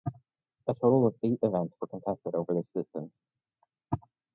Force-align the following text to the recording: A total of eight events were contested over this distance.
A 0.67 0.73
total 0.73 1.05
of 1.05 1.15
eight 1.21 1.37
events 1.43 1.75
were 1.79 1.85
contested 1.85 2.33
over 2.33 2.55
this 2.55 2.71
distance. 2.71 3.13